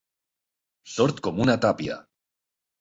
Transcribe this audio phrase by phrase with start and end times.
[0.95, 2.03] Sord com una tàpia.